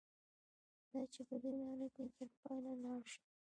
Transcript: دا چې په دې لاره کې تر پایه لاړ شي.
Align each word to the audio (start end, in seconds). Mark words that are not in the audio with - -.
دا 0.91 1.01
چې 1.13 1.21
په 1.27 1.35
دې 1.41 1.51
لاره 1.59 1.87
کې 1.95 2.03
تر 2.15 2.27
پایه 2.41 2.73
لاړ 2.83 3.01
شي. 3.11 3.21